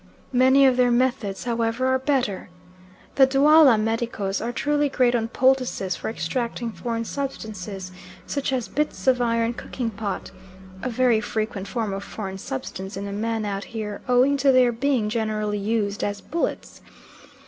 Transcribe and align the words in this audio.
Many 0.33 0.65
of 0.65 0.77
their 0.77 0.89
methods, 0.89 1.43
however, 1.43 1.85
are 1.85 1.99
better. 1.99 2.49
The 3.17 3.27
Dualla 3.27 3.77
medicos 3.77 4.41
are 4.41 4.51
truly 4.51 4.89
great 4.89 5.13
on 5.13 5.27
poultices 5.27 5.95
for 5.95 6.09
extracting 6.09 6.71
foreign 6.71 7.05
substances, 7.05 7.91
such 8.25 8.51
as 8.51 8.67
bits 8.67 9.05
of 9.05 9.21
iron 9.21 9.53
cooking 9.53 9.91
pot 9.91 10.31
a 10.81 10.89
very 10.89 11.21
frequent 11.21 11.67
form 11.67 11.93
of 11.93 12.03
foreign 12.03 12.39
substance 12.39 12.97
in 12.97 13.05
a 13.07 13.11
man 13.13 13.45
out 13.45 13.65
here, 13.65 14.01
owing 14.07 14.37
to 14.37 14.51
their 14.51 14.71
being 14.71 15.07
generally 15.07 15.59
used 15.59 16.03
as 16.03 16.19
bullets. 16.19 16.81